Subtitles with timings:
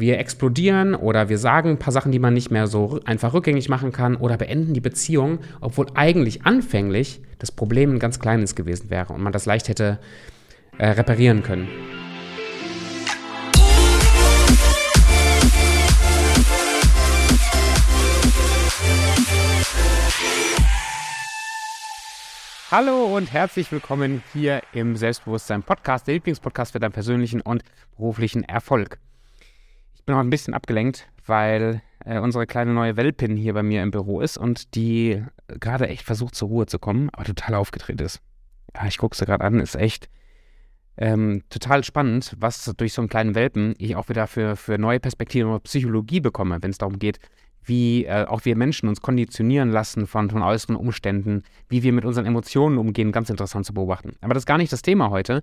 [0.00, 3.68] Wir explodieren oder wir sagen ein paar Sachen, die man nicht mehr so einfach rückgängig
[3.68, 8.90] machen kann oder beenden die Beziehung, obwohl eigentlich anfänglich das Problem ein ganz kleines gewesen
[8.90, 9.98] wäre und man das leicht hätte
[10.78, 11.66] äh, reparieren können.
[22.70, 27.64] Hallo und herzlich willkommen hier im Selbstbewusstsein Podcast, der Lieblingspodcast für deinen persönlichen und
[27.96, 29.00] beruflichen Erfolg
[30.08, 33.90] bin auch ein bisschen abgelenkt, weil äh, unsere kleine neue Welpin hier bei mir im
[33.90, 38.22] Büro ist und die gerade echt versucht zur Ruhe zu kommen, aber total aufgedreht ist.
[38.74, 40.08] Ja, ich gucke sie gerade an, ist echt
[40.96, 44.98] ähm, total spannend, was durch so einen kleinen Welpen ich auch wieder für, für neue
[44.98, 47.18] Perspektiven und Psychologie bekomme, wenn es darum geht,
[47.62, 52.06] wie äh, auch wir Menschen uns konditionieren lassen von, von äußeren Umständen, wie wir mit
[52.06, 54.16] unseren Emotionen umgehen, ganz interessant zu beobachten.
[54.22, 55.42] Aber das ist gar nicht das Thema heute.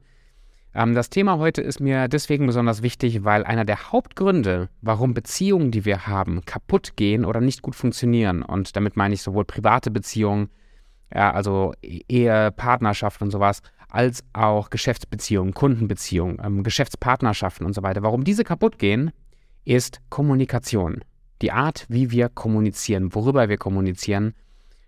[0.76, 5.72] Ähm, das Thema heute ist mir deswegen besonders wichtig, weil einer der Hauptgründe, warum Beziehungen,
[5.72, 9.90] die wir haben, kaputt gehen oder nicht gut funktionieren, und damit meine ich sowohl private
[9.90, 10.50] Beziehungen,
[11.14, 18.04] ja, also Ehe, Partnerschaft und sowas, als auch Geschäftsbeziehungen, Kundenbeziehungen, ähm, Geschäftspartnerschaften und so weiter.
[18.04, 19.12] Warum diese kaputt gehen,
[19.64, 21.02] ist Kommunikation.
[21.42, 24.34] Die Art, wie wir kommunizieren, worüber wir kommunizieren,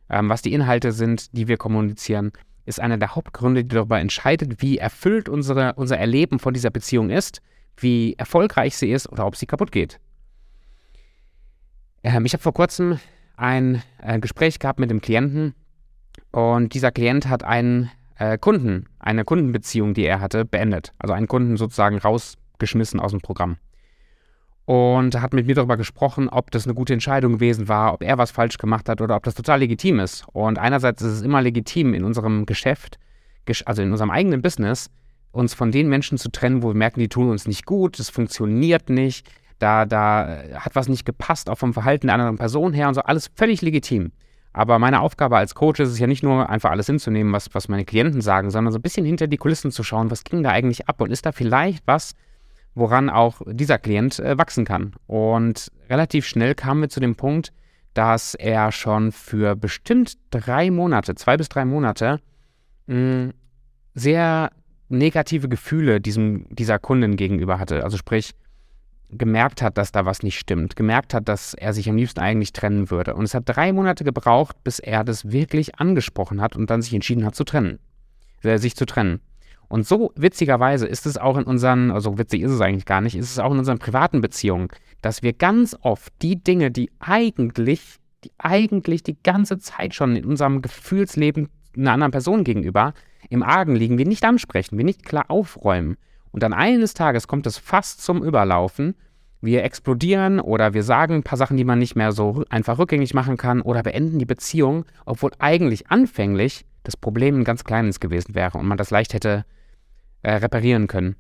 [0.09, 2.33] ähm, was die Inhalte sind, die wir kommunizieren
[2.67, 7.09] ist einer der Hauptgründe, die darüber entscheidet, wie erfüllt unsere, unser Erleben von dieser Beziehung
[7.09, 7.41] ist,
[7.77, 9.99] wie erfolgreich sie ist oder ob sie kaputt geht.
[12.03, 12.99] Ähm, ich habe vor kurzem
[13.38, 15.53] ein äh, Gespräch gehabt mit dem Klienten
[16.31, 20.93] und dieser Klient hat einen äh, Kunden, eine Kundenbeziehung, die er hatte, beendet.
[20.99, 23.57] Also einen Kunden sozusagen rausgeschmissen aus dem Programm
[24.67, 28.17] und hat mit mir darüber gesprochen, ob das eine gute Entscheidung gewesen war, ob er
[28.17, 30.25] was falsch gemacht hat oder ob das total legitim ist.
[30.33, 32.99] Und einerseits ist es immer legitim in unserem Geschäft,
[33.63, 34.89] also in unserem eigenen Business,
[35.31, 38.09] uns von den Menschen zu trennen, wo wir merken, die tun uns nicht gut, das
[38.09, 39.25] funktioniert nicht,
[39.57, 43.01] da, da hat was nicht gepasst, auch vom Verhalten der anderen Person her und so,
[43.01, 44.11] alles völlig legitim.
[44.51, 47.69] Aber meine Aufgabe als Coach ist es ja nicht nur einfach alles hinzunehmen, was, was
[47.69, 50.50] meine Klienten sagen, sondern so ein bisschen hinter die Kulissen zu schauen, was ging da
[50.50, 52.16] eigentlich ab und ist da vielleicht was,
[52.77, 54.93] woran auch dieser Klient äh, wachsen kann.
[55.07, 57.51] Und relativ schnell kamen wir zu dem Punkt,
[57.93, 62.19] dass er schon für bestimmt drei Monate, zwei bis drei Monate,
[62.85, 63.31] mh,
[63.95, 64.51] sehr
[64.89, 67.83] negative Gefühle diesem, dieser Kundin gegenüber hatte.
[67.83, 68.33] Also sprich,
[69.09, 72.53] gemerkt hat, dass da was nicht stimmt, gemerkt hat, dass er sich am liebsten eigentlich
[72.53, 73.15] trennen würde.
[73.15, 76.94] Und es hat drei Monate gebraucht, bis er das wirklich angesprochen hat und dann sich
[76.94, 77.79] entschieden hat zu trennen,
[78.44, 79.21] äh, sich zu trennen.
[79.69, 83.16] Und so witzigerweise ist es auch in unseren, also witzig ist es eigentlich gar nicht,
[83.16, 84.69] ist es auch in unseren privaten Beziehungen,
[85.01, 90.25] dass wir ganz oft die Dinge, die eigentlich, die eigentlich die ganze Zeit schon in
[90.25, 92.94] unserem Gefühlsleben einer anderen Person gegenüber
[93.29, 95.97] im Argen liegen, wir nicht ansprechen, wir nicht klar aufräumen.
[96.31, 98.95] Und dann eines Tages kommt es fast zum Überlaufen.
[99.41, 103.13] Wir explodieren oder wir sagen ein paar Sachen, die man nicht mehr so einfach rückgängig
[103.13, 108.33] machen kann oder beenden die Beziehung, obwohl eigentlich anfänglich das Problem ein ganz kleines gewesen
[108.33, 109.45] wäre und man das leicht hätte
[110.27, 111.15] äh, reparieren können.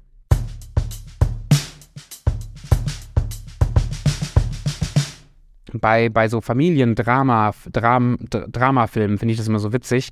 [5.73, 10.09] Bei, bei so Familiendrama, Dram, finde ich das immer so witzig,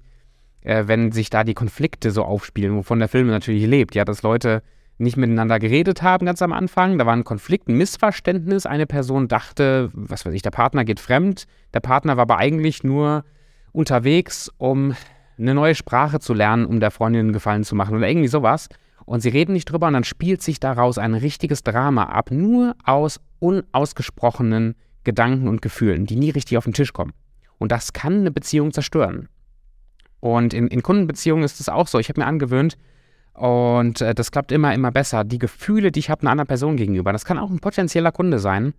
[0.62, 3.96] äh, wenn sich da die Konflikte so aufspielen, wovon der Film natürlich lebt.
[3.96, 4.62] Ja, dass Leute
[4.98, 6.98] nicht miteinander geredet haben ganz am Anfang.
[6.98, 8.66] Da war ein Konflikt, ein Missverständnis.
[8.66, 11.48] Eine Person dachte, was weiß ich, der Partner geht fremd.
[11.74, 13.26] Der Partner war aber eigentlich nur
[13.74, 14.96] unterwegs, um
[15.38, 18.70] eine neue Sprache zu lernen, um der Freundin einen Gefallen zu machen oder irgendwie sowas.
[19.06, 22.76] Und sie reden nicht drüber und dann spielt sich daraus ein richtiges Drama ab, nur
[22.84, 27.14] aus unausgesprochenen Gedanken und Gefühlen, die nie richtig auf den Tisch kommen.
[27.60, 29.30] Und das kann eine Beziehung zerstören.
[30.20, 32.00] Und in, in Kundenbeziehungen ist es auch so.
[32.00, 32.78] Ich habe mir angewöhnt,
[33.36, 36.78] und äh, das klappt immer, immer besser, die Gefühle, die ich habe einer anderen Person
[36.78, 38.74] gegenüber, das kann auch ein potenzieller Kunde sein,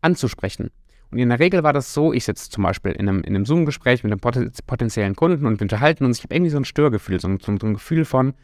[0.00, 0.70] anzusprechen.
[1.10, 3.44] Und in der Regel war das so, ich sitze zum Beispiel in einem, in einem
[3.44, 4.20] Zoom-Gespräch mit einem
[4.66, 6.18] potenziellen Kunden und wir unterhalten uns.
[6.18, 8.34] Ich habe irgendwie so ein Störgefühl, so ein, so ein Gefühl von,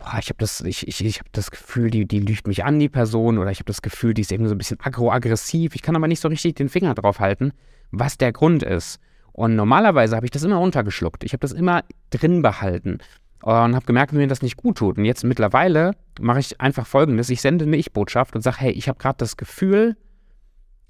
[0.00, 2.78] boah, ich habe das, ich, ich, ich habe das Gefühl, die, die lügt mich an,
[2.78, 5.74] die Person, oder ich habe das Gefühl, die ist irgendwie so ein bisschen agro-aggressiv.
[5.74, 7.52] Ich kann aber nicht so richtig den Finger drauf halten,
[7.92, 8.98] was der Grund ist.
[9.32, 11.22] Und normalerweise habe ich das immer runtergeschluckt.
[11.22, 12.98] Ich habe das immer drin behalten
[13.42, 14.98] und habe gemerkt, wie mir das nicht gut tut.
[14.98, 18.88] Und jetzt mittlerweile mache ich einfach folgendes: Ich sende eine Ich-Botschaft und sage, hey, ich
[18.88, 19.96] habe gerade das Gefühl,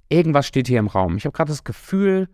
[0.09, 1.17] irgendwas steht hier im Raum.
[1.17, 2.29] Ich habe gerade das Gefühl,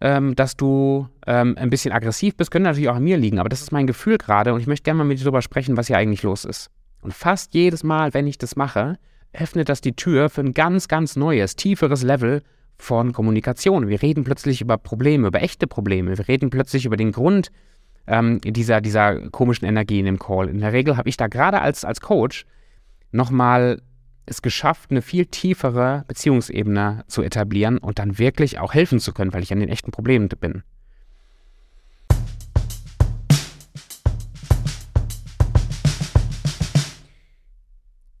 [0.00, 2.50] ähm, dass du ähm, ein bisschen aggressiv bist.
[2.50, 4.84] Könnte natürlich auch an mir liegen, aber das ist mein Gefühl gerade und ich möchte
[4.84, 6.70] gerne mal mit dir darüber sprechen, was hier eigentlich los ist.
[7.02, 8.98] Und fast jedes Mal, wenn ich das mache,
[9.32, 12.42] öffnet das die Tür für ein ganz, ganz neues, tieferes Level
[12.76, 13.88] von Kommunikation.
[13.88, 16.16] Wir reden plötzlich über Probleme, über echte Probleme.
[16.16, 17.50] Wir reden plötzlich über den Grund
[18.06, 20.48] ähm, dieser, dieser komischen Energie in dem Call.
[20.48, 22.46] In der Regel habe ich da gerade als, als Coach
[23.10, 23.82] nochmal
[24.28, 29.32] es geschafft, eine viel tiefere Beziehungsebene zu etablieren und dann wirklich auch helfen zu können,
[29.32, 30.62] weil ich an den echten Problemen bin.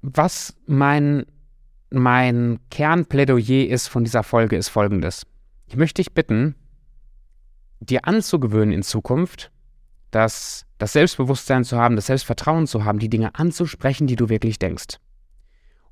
[0.02, 1.26] Was mein,
[1.90, 5.26] mein Kernplädoyer ist von dieser Folge, ist folgendes.
[5.66, 6.54] Ich möchte dich bitten,
[7.80, 9.50] dir anzugewöhnen in Zukunft,
[10.10, 14.58] dass das Selbstbewusstsein zu haben, das Selbstvertrauen zu haben, die Dinge anzusprechen, die du wirklich
[14.58, 14.96] denkst.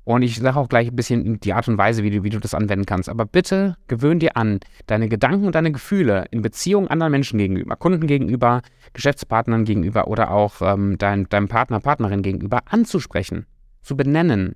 [0.07, 2.39] Und ich sage auch gleich ein bisschen die Art und Weise, wie du, wie du
[2.39, 3.09] das anwenden kannst.
[3.09, 7.75] Aber bitte gewöhn dir an, deine Gedanken und deine Gefühle in Beziehung anderen Menschen gegenüber,
[7.75, 8.61] Kunden gegenüber,
[8.93, 13.47] Geschäftspartnern gegenüber oder auch ähm, dein, deinem Partner, Partnerin gegenüber anzusprechen,
[13.81, 14.55] zu benennen.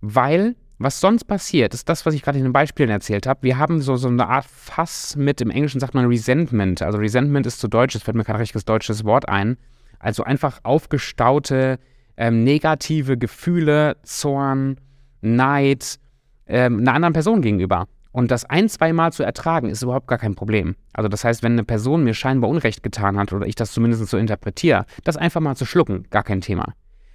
[0.00, 3.42] Weil was sonst passiert, ist das, was ich gerade in den Beispielen erzählt habe.
[3.42, 6.80] Wir haben so, so eine Art Fass mit, im Englischen sagt man Resentment.
[6.80, 9.58] Also Resentment ist zu Deutsch, es fällt mir kein richtiges deutsches Wort ein.
[9.98, 11.78] Also einfach aufgestaute
[12.16, 14.78] ähm, negative Gefühle, Zorn,
[15.20, 15.98] Neid
[16.46, 17.86] ähm, einer anderen Person gegenüber.
[18.12, 20.74] Und das ein, zweimal zu ertragen, ist überhaupt gar kein Problem.
[20.94, 24.06] Also das heißt, wenn eine Person mir scheinbar Unrecht getan hat oder ich das zumindest
[24.06, 26.72] so interpretiere, das einfach mal zu schlucken, gar kein Thema.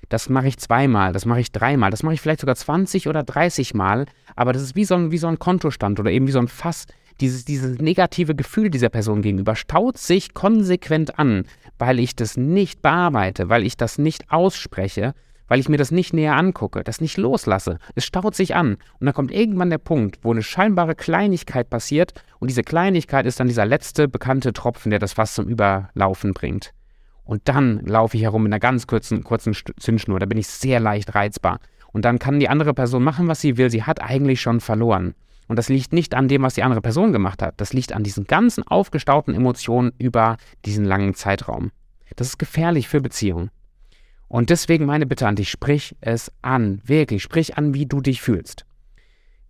[0.09, 3.24] Das mache ich zweimal, das mache ich dreimal, das mache ich vielleicht sogar 20 oder
[3.24, 4.06] 30 Mal,
[4.36, 6.50] aber das ist wie so ein, wie so ein Kontostand oder eben wie so ein
[6.50, 6.86] Fass.
[7.22, 11.46] Dieses, dieses negative Gefühl dieser Person gegenüber staut sich konsequent an,
[11.78, 15.14] weil ich das nicht bearbeite, weil ich das nicht ausspreche,
[15.48, 17.78] weil ich mir das nicht näher angucke, das nicht loslasse.
[17.94, 22.14] Es staut sich an und dann kommt irgendwann der Punkt, wo eine scheinbare Kleinigkeit passiert
[22.40, 26.72] und diese Kleinigkeit ist dann dieser letzte bekannte Tropfen, der das Fass zum Überlaufen bringt.
[27.24, 30.20] Und dann laufe ich herum mit einer ganz kurzen, kurzen Zündschnur.
[30.20, 31.60] Da bin ich sehr leicht reizbar.
[31.94, 33.70] Und dann kann die andere Person machen, was sie will.
[33.70, 35.14] Sie hat eigentlich schon verloren.
[35.51, 37.59] Und das liegt nicht an dem, was die andere Person gemacht hat.
[37.59, 41.71] Das liegt an diesen ganzen aufgestauten Emotionen über diesen langen Zeitraum.
[42.15, 43.51] Das ist gefährlich für Beziehungen.
[44.30, 46.80] Und deswegen meine Bitte an dich, sprich es an.
[46.86, 48.65] Wirklich, sprich an, wie du dich fühlst.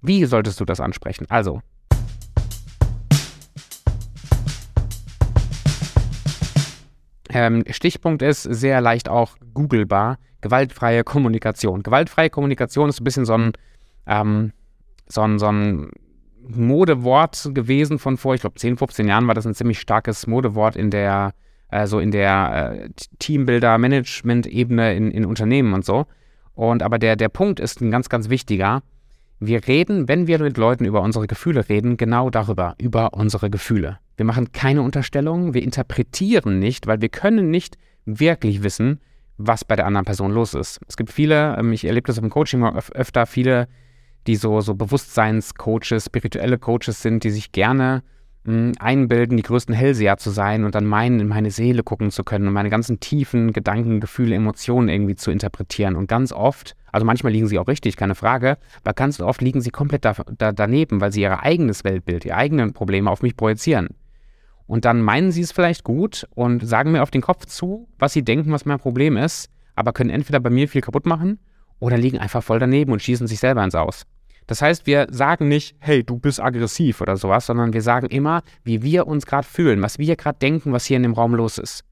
[0.01, 1.27] Wie solltest du das ansprechen?
[1.29, 1.61] Also,
[7.29, 11.83] Ähm, Stichpunkt ist sehr leicht auch googelbar, gewaltfreie Kommunikation.
[11.83, 13.51] Gewaltfreie Kommunikation ist ein bisschen so ein,
[14.07, 14.51] ähm,
[15.11, 15.91] so ein, so ein
[16.47, 20.75] Modewort gewesen von vor, ich glaube, 10, 15 Jahren war das ein ziemlich starkes Modewort
[20.75, 21.33] in der,
[21.69, 26.05] äh, so in der äh, Teambuilder-Management-Ebene in, in Unternehmen und so.
[26.53, 28.83] Und aber der, der Punkt ist ein ganz, ganz wichtiger.
[29.39, 33.97] Wir reden, wenn wir mit Leuten über unsere Gefühle reden, genau darüber, über unsere Gefühle.
[34.17, 38.99] Wir machen keine Unterstellungen, wir interpretieren nicht, weil wir können nicht wirklich wissen,
[39.37, 40.79] was bei der anderen Person los ist.
[40.87, 43.67] Es gibt viele, ähm, ich erlebe das im Coaching öf öfter, viele,
[44.27, 48.03] die so, so Bewusstseinscoaches, spirituelle Coaches sind, die sich gerne
[48.43, 52.23] mh, einbilden, die größten Hellseher zu sein und dann meinen, in meine Seele gucken zu
[52.23, 55.95] können und meine ganzen tiefen Gedanken, Gefühle, Emotionen irgendwie zu interpretieren.
[55.95, 59.61] Und ganz oft, also manchmal liegen sie auch richtig, keine Frage, aber ganz oft liegen
[59.61, 63.35] sie komplett da, da, daneben, weil sie ihr eigenes Weltbild, ihre eigenen Probleme auf mich
[63.35, 63.89] projizieren.
[64.67, 68.13] Und dann meinen sie es vielleicht gut und sagen mir auf den Kopf zu, was
[68.13, 71.39] sie denken, was mein Problem ist, aber können entweder bei mir viel kaputt machen
[71.81, 74.03] oder liegen einfach voll daneben und schießen sich selber ins Aus.
[74.47, 78.43] Das heißt, wir sagen nicht, hey, du bist aggressiv oder sowas, sondern wir sagen immer,
[78.63, 81.57] wie wir uns gerade fühlen, was wir gerade denken, was hier in dem Raum los
[81.57, 81.83] ist.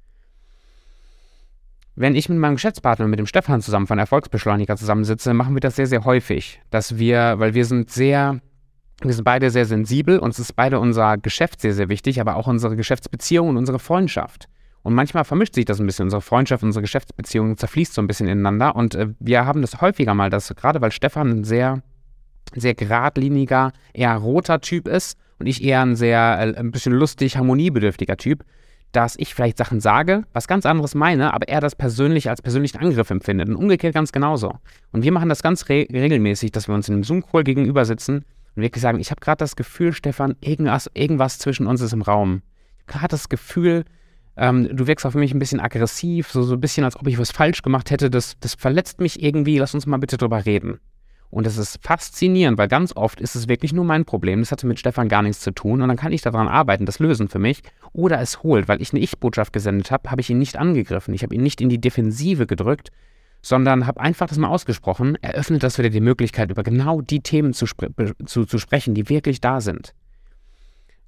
[1.96, 5.76] Wenn ich mit meinem Geschäftspartner, mit dem Stefan zusammen von Erfolgsbeschleuniger zusammensitze, machen wir das
[5.76, 8.40] sehr, sehr häufig, dass wir, weil wir sind sehr
[9.02, 12.48] wir sind beide sehr sensibel, uns ist beide unser Geschäft sehr, sehr wichtig, aber auch
[12.48, 14.50] unsere Geschäftsbeziehung und unsere Freundschaft.
[14.82, 16.06] Und manchmal vermischt sich das ein bisschen.
[16.06, 18.76] Unsere Freundschaft, unsere Geschäftsbeziehung zerfließt so ein bisschen ineinander.
[18.76, 21.82] Und äh, wir haben das häufiger mal, dass gerade weil Stefan ein sehr,
[22.56, 27.38] sehr geradliniger, eher roter Typ ist und ich eher ein sehr, äh, ein bisschen lustig,
[27.38, 28.46] harmoniebedürftiger Typ,
[28.92, 32.80] dass ich vielleicht Sachen sage, was ganz anderes meine, aber er das persönlich als persönlichen
[32.80, 33.50] Angriff empfindet.
[33.50, 34.56] Und umgekehrt ganz genauso.
[34.92, 38.26] Und wir machen das ganz re regelmäßig, dass wir uns in einem Zoom-Call gegenüber sitzen
[38.56, 42.02] und wirklich sagen, ich habe gerade das Gefühl, Stefan, irgendwas, irgendwas zwischen uns ist im
[42.02, 42.42] Raum.
[42.78, 43.86] Ich habe gerade das Gefühl,
[44.40, 47.20] ähm, du wirkst auf mich ein bisschen aggressiv, so, so ein bisschen, als ob ich
[47.20, 48.10] was falsch gemacht hätte.
[48.10, 49.58] Das, das verletzt mich irgendwie.
[49.58, 50.80] Lass uns mal bitte drüber reden.
[51.30, 54.40] Und es ist faszinierend, weil ganz oft ist es wirklich nur mein Problem.
[54.40, 55.82] Das hatte mit Stefan gar nichts zu tun.
[55.82, 57.62] Und dann kann ich daran arbeiten, das lösen für mich.
[57.92, 61.14] Oder es holt, weil ich eine Ich-Botschaft gesendet habe, habe ich ihn nicht angegriffen.
[61.14, 62.90] Ich habe ihn nicht in die Defensive gedrückt,
[63.42, 67.54] sondern habe einfach das mal ausgesprochen, eröffnet das wieder die Möglichkeit, über genau die Themen
[67.54, 67.66] zu,
[68.26, 69.94] zu, zu sprechen, die wirklich da sind.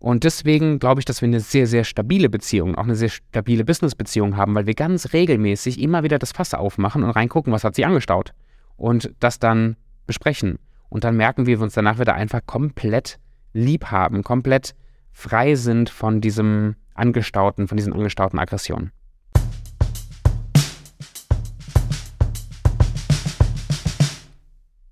[0.01, 3.63] Und deswegen glaube ich, dass wir eine sehr, sehr stabile Beziehung, auch eine sehr stabile
[3.63, 7.75] Business-Beziehung haben, weil wir ganz regelmäßig immer wieder das Fass aufmachen und reingucken, was hat
[7.75, 8.33] sie angestaut.
[8.75, 9.77] Und das dann
[10.07, 10.57] besprechen.
[10.89, 13.19] Und dann merken wir, wir uns danach wieder einfach komplett
[13.53, 14.73] lieb haben, komplett
[15.11, 18.91] frei sind von diesem angestauten, von diesen angestauten Aggressionen.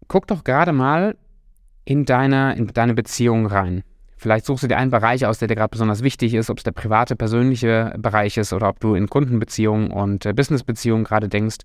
[0.09, 1.15] guck doch gerade mal
[1.85, 3.83] in deine, in deine Beziehung rein.
[4.19, 6.65] Vielleicht suchst du dir einen Bereich aus, der dir gerade besonders wichtig ist, ob es
[6.65, 11.59] der private, persönliche Bereich ist oder ob du in Kundenbeziehungen und äh, Businessbeziehungen gerade denkst.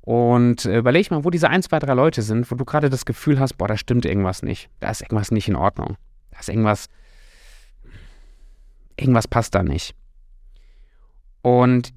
[0.00, 3.04] Und äh, überleg mal, wo diese ein, zwei, drei Leute sind, wo du gerade das
[3.04, 4.70] Gefühl hast, boah, da stimmt irgendwas nicht.
[4.80, 5.98] Da ist irgendwas nicht in Ordnung.
[6.30, 6.86] Da ist irgendwas,
[8.96, 9.94] irgendwas passt da nicht.
[11.42, 11.92] Und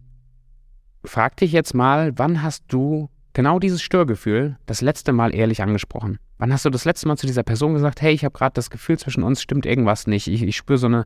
[1.06, 6.20] frag dich jetzt mal, wann hast du genau dieses Störgefühl das letzte Mal ehrlich angesprochen?
[6.38, 8.70] Wann hast du das letzte Mal zu dieser Person gesagt, hey, ich habe gerade das
[8.70, 10.28] Gefühl, zwischen uns stimmt irgendwas nicht.
[10.28, 11.04] Ich, ich spüre so,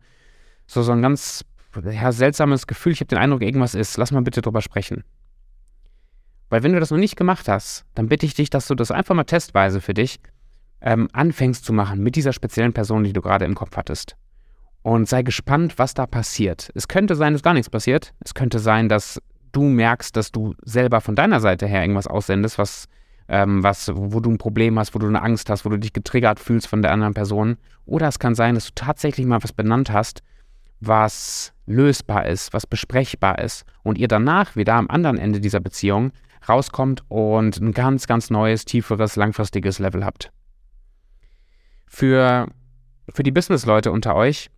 [0.67, 1.43] so, so ein ganz
[1.83, 3.97] ja, seltsames Gefühl, ich habe den Eindruck, irgendwas ist.
[3.97, 5.03] Lass mal bitte drüber sprechen.
[6.49, 8.91] Weil wenn du das noch nicht gemacht hast, dann bitte ich dich, dass du das
[8.91, 10.19] einfach mal testweise für dich
[10.81, 14.15] ähm, anfängst zu machen mit dieser speziellen Person, die du gerade im Kopf hattest.
[14.83, 16.69] Und sei gespannt, was da passiert.
[16.75, 18.13] Es könnte sein, dass gar nichts passiert.
[18.23, 19.19] Es könnte sein, dass
[19.55, 22.87] du merkst, dass du selber von deiner Seite her irgendwas aussendest, was,
[23.27, 25.93] ähm, was, wo du ein Problem hast, wo du eine Angst hast, wo du dich
[25.93, 27.57] getriggert fühlst von der anderen Person.
[27.85, 30.21] Oder es kann sein, dass du tatsächlich mal was benannt hast,
[30.79, 36.11] was lösbar ist, was besprechbar ist und ihr danach wieder am anderen Ende dieser Beziehung
[36.47, 40.31] rauskommt und ein ganz, ganz neues, tieferes, langfristiges Level habt.
[41.87, 42.47] Für,
[43.13, 44.49] für die Business-Leute unter euch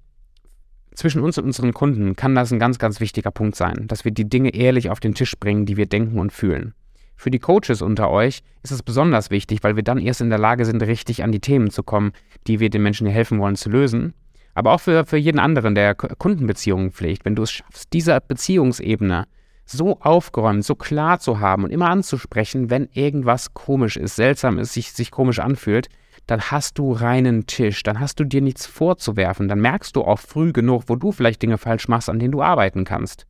[0.97, 4.11] zwischen uns und unseren Kunden kann das ein ganz, ganz wichtiger Punkt sein, dass wir
[4.11, 6.73] die Dinge ehrlich auf den Tisch bringen, die wir denken und fühlen.
[7.15, 10.39] Für die Coaches unter euch ist es besonders wichtig, weil wir dann erst in der
[10.39, 12.13] Lage sind, richtig an die Themen zu kommen,
[12.47, 14.13] die wir den Menschen helfen wollen zu lösen.
[14.55, 19.25] Aber auch für, für jeden anderen, der Kundenbeziehungen pflegt, wenn du es schaffst, diese Beziehungsebene
[19.65, 24.73] so aufgeräumt, so klar zu haben und immer anzusprechen, wenn irgendwas komisch ist, seltsam ist,
[24.73, 25.89] sich, sich komisch anfühlt,
[26.25, 30.19] dann hast du reinen Tisch, dann hast du dir nichts vorzuwerfen, dann merkst du auch
[30.19, 33.27] früh genug, wo du vielleicht Dinge falsch machst, an denen du arbeiten kannst.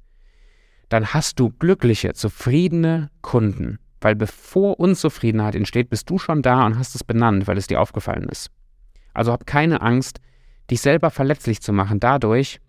[0.89, 6.79] Dann hast du glückliche, zufriedene Kunden, weil bevor Unzufriedenheit entsteht, bist du schon da und
[6.79, 8.49] hast es benannt, weil es dir aufgefallen ist.
[9.13, 10.21] Also hab keine Angst,
[10.71, 12.59] dich selber verletzlich zu machen, dadurch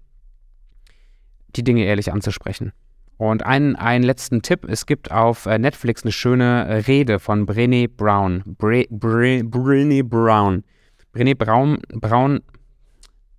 [1.57, 2.73] die Dinge ehrlich anzusprechen.
[3.19, 7.47] Und einen, einen letzten Tipp: Es gibt auf äh, Netflix eine schöne äh, Rede von
[7.47, 8.43] Brené Brown.
[8.47, 10.65] Bre, Bre, Brené Brown.
[11.13, 12.41] Brené Brown, Brown,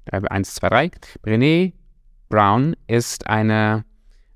[0.06, 0.92] äh, 1, 2, 3.
[1.24, 1.74] Brené
[2.28, 3.86] Brown ist eine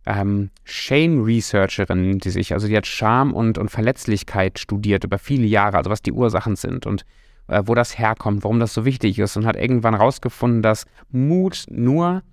[0.06, 5.78] ähm, Shame-Researcherin, die sich, also die hat Scham und, und Verletzlichkeit studiert über viele Jahre,
[5.78, 7.06] also was die Ursachen sind und
[7.48, 11.66] äh, wo das herkommt, warum das so wichtig ist und hat irgendwann herausgefunden, dass Mut
[11.70, 12.24] nur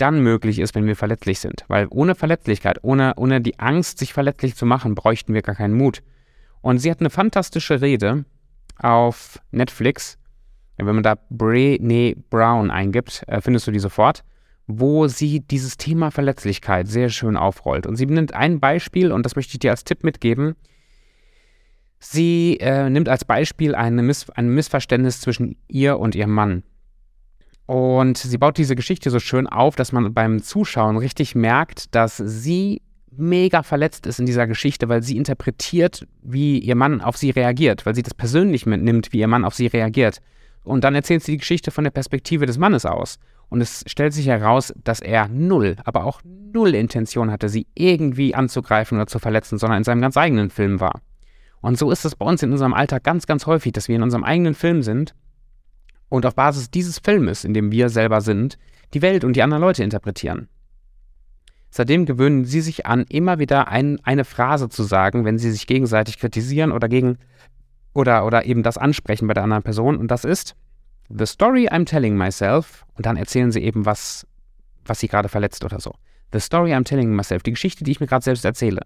[0.00, 1.64] dann möglich ist, wenn wir verletzlich sind.
[1.68, 5.74] Weil ohne Verletzlichkeit, ohne, ohne die Angst, sich verletzlich zu machen, bräuchten wir gar keinen
[5.74, 6.02] Mut.
[6.60, 8.24] Und sie hat eine fantastische Rede
[8.78, 10.18] auf Netflix.
[10.76, 14.24] Wenn man da Brené Brown eingibt, äh, findest du die sofort,
[14.66, 17.86] wo sie dieses Thema Verletzlichkeit sehr schön aufrollt.
[17.86, 20.54] Und sie nimmt ein Beispiel, und das möchte ich dir als Tipp mitgeben.
[21.98, 26.62] Sie äh, nimmt als Beispiel Miss ein Missverständnis zwischen ihr und ihrem Mann.
[27.70, 32.16] Und sie baut diese Geschichte so schön auf, dass man beim Zuschauen richtig merkt, dass
[32.16, 37.30] sie mega verletzt ist in dieser Geschichte, weil sie interpretiert, wie ihr Mann auf sie
[37.30, 40.18] reagiert, weil sie das persönlich mitnimmt, wie ihr Mann auf sie reagiert.
[40.64, 43.20] Und dann erzählt sie die Geschichte von der Perspektive des Mannes aus.
[43.50, 48.34] Und es stellt sich heraus, dass er null, aber auch null Intention hatte, sie irgendwie
[48.34, 51.02] anzugreifen oder zu verletzen, sondern in seinem ganz eigenen Film war.
[51.60, 54.02] Und so ist es bei uns in unserem Alltag ganz, ganz häufig, dass wir in
[54.02, 55.14] unserem eigenen Film sind
[56.10, 58.58] und auf Basis dieses Filmes, in dem wir selber sind,
[58.92, 60.48] die Welt und die anderen Leute interpretieren.
[61.70, 65.66] Seitdem gewöhnen sie sich an, immer wieder ein, eine Phrase zu sagen, wenn sie sich
[65.66, 67.16] gegenseitig kritisieren oder gegen
[67.94, 69.96] oder, oder eben das ansprechen bei der anderen Person.
[69.96, 70.54] Und das ist
[71.08, 72.84] The story I'm telling myself.
[72.94, 74.26] Und dann erzählen sie eben, was,
[74.84, 75.94] was sie gerade verletzt oder so.
[76.32, 77.42] The story I'm telling myself.
[77.42, 78.82] Die Geschichte, die ich mir gerade selbst erzähle.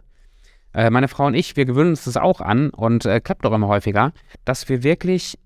[0.72, 3.52] Äh, meine Frau und ich, wir gewöhnen uns das auch an und äh, klappt doch
[3.52, 4.12] immer häufiger,
[4.44, 5.38] dass wir wirklich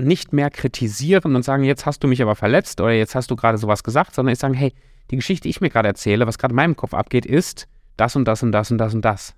[0.00, 3.36] nicht mehr kritisieren und sagen, jetzt hast du mich aber verletzt oder jetzt hast du
[3.36, 4.72] gerade sowas gesagt, sondern ich sage, hey,
[5.10, 7.66] die Geschichte, die ich mir gerade erzähle, was gerade in meinem Kopf abgeht, ist
[7.96, 9.34] das und das und das und das und das.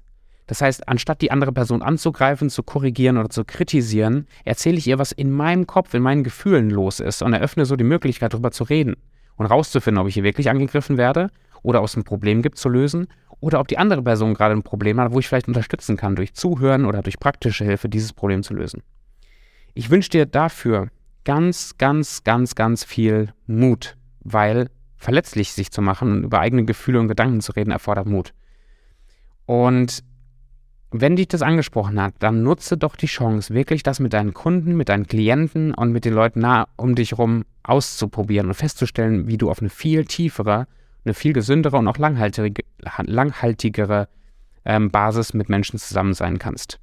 [0.47, 4.99] Das heißt, anstatt die andere Person anzugreifen, zu korrigieren oder zu kritisieren, erzähle ich ihr,
[4.99, 8.51] was in meinem Kopf, in meinen Gefühlen los ist und eröffne so die Möglichkeit, darüber
[8.51, 8.97] zu reden
[9.37, 11.31] und rauszufinden, ob ich hier wirklich angegriffen werde
[11.63, 13.07] oder ob es ein Problem gibt zu lösen
[13.41, 16.35] oder ob die andere Person gerade ein Problem hat, wo ich vielleicht unterstützen kann, durch
[16.35, 18.83] Zuhören oder durch praktische Hilfe dieses Problem zu lösen.
[19.75, 20.89] Ich wünsche dir dafür
[21.25, 27.01] ganz, ganz, ganz, ganz viel Mut, weil verletzlich sich zu machen und über eigene Gefühle
[27.01, 28.35] und Gedanken zu reden erfordert Mut.
[29.47, 30.05] Und
[30.91, 34.77] wenn dich das angesprochen hat, dann nutze doch die Chance, wirklich das mit deinen Kunden,
[34.77, 39.39] mit deinen Klienten und mit den Leuten nah um dich herum auszuprobieren und festzustellen, wie
[39.39, 40.67] du auf eine viel tiefere,
[41.05, 42.63] eine viel gesündere und auch langhaltige,
[42.99, 44.09] langhaltigere
[44.67, 46.79] ähm, Basis mit Menschen zusammen sein kannst.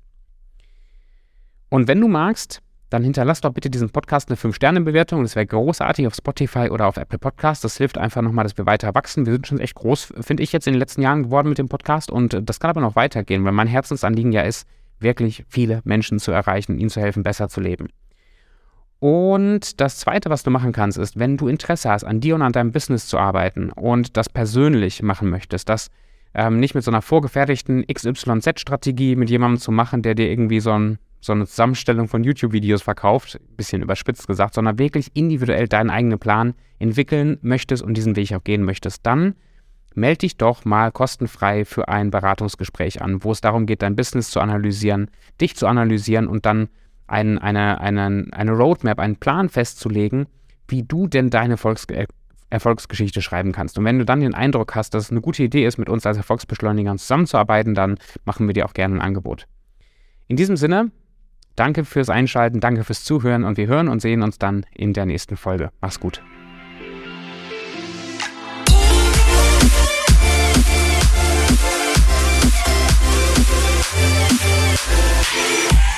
[1.70, 5.22] Und wenn du magst, dann hinterlass doch bitte diesem Podcast eine 5-Sterne-Bewertung.
[5.22, 7.62] Das wäre großartig auf Spotify oder auf Apple Podcasts.
[7.62, 9.26] Das hilft einfach nochmal, dass wir weiter wachsen.
[9.26, 11.70] Wir sind schon echt groß, finde ich, jetzt in den letzten Jahren geworden mit dem
[11.70, 12.10] Podcast.
[12.10, 14.68] Und das kann aber noch weitergehen, weil mein Herzensanliegen ja ist,
[15.00, 17.90] wirklich viele Menschen zu erreichen, ihnen zu helfen, besser zu leben.
[19.00, 22.42] Und das Zweite, was du machen kannst, ist, wenn du Interesse hast, an dir und
[22.42, 25.90] an deinem Business zu arbeiten und das persönlich machen möchtest, das
[26.34, 30.72] ähm, nicht mit so einer vorgefertigten XYZ-Strategie mit jemandem zu machen, der dir irgendwie so,
[30.72, 36.20] ein, so eine Zusammenstellung von YouTube-Videos verkauft, bisschen überspitzt gesagt, sondern wirklich individuell deinen eigenen
[36.20, 39.36] Plan entwickeln möchtest und diesen Weg auch gehen möchtest, dann
[39.96, 44.30] melde dich doch mal kostenfrei für ein Beratungsgespräch an, wo es darum geht, dein Business
[44.30, 45.10] zu analysieren,
[45.42, 46.70] dich zu analysieren und dann
[47.08, 50.28] ein, eine, eine, eine Roadmap, einen Plan festzulegen,
[50.68, 52.06] wie du denn deine Volks äh,
[52.52, 53.78] Erfolgsgeschichte schreiben kannst.
[53.78, 56.06] Und wenn du dann den Eindruck hast, dass es eine gute Idee ist, mit uns
[56.06, 59.46] als Erfolgsbeschleunigern zusammenzuarbeiten, dann machen wir dir auch gerne ein Angebot.
[60.28, 60.92] In diesem Sinne,
[61.56, 65.06] Danke fürs Einschalten, danke fürs Zuhören und wir hören und sehen uns dann in der
[65.06, 65.72] nächsten Folge.
[65.82, 66.22] Mach's gut.
[75.32, 75.89] Yeah.